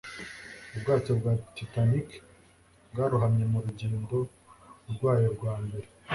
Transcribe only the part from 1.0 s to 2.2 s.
bwa Titanic